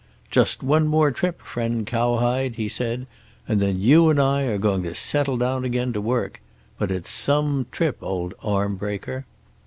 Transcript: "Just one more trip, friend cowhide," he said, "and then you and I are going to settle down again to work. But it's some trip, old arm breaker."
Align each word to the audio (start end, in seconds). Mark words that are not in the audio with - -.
"Just 0.31 0.63
one 0.63 0.87
more 0.87 1.11
trip, 1.11 1.43
friend 1.43 1.85
cowhide," 1.85 2.55
he 2.55 2.67
said, 2.67 3.05
"and 3.47 3.59
then 3.59 3.79
you 3.79 4.09
and 4.09 4.19
I 4.19 4.45
are 4.45 4.57
going 4.57 4.81
to 4.81 4.95
settle 4.95 5.37
down 5.37 5.63
again 5.63 5.93
to 5.93 6.01
work. 6.01 6.41
But 6.79 6.89
it's 6.89 7.11
some 7.11 7.67
trip, 7.71 7.97
old 8.01 8.33
arm 8.41 8.77
breaker." 8.77 9.27